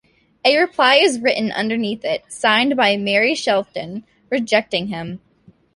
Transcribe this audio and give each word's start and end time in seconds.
A 0.43 0.57
reply 0.57 0.95
is 0.95 1.19
written 1.19 1.51
underneath 1.51 2.03
it, 2.03 2.23
signed 2.27 2.75
by 2.75 2.97
Mary 2.97 3.35
Shelton, 3.35 4.03
rejecting 4.31 4.87
him. 4.87 5.21